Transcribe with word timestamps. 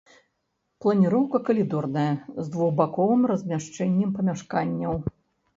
Планіроўка 0.85 1.41
калідорная 1.49 2.05
з 2.43 2.53
двухбаковым 2.55 3.21
размяшчэннем 3.33 4.09
памяшканняў. 4.17 4.93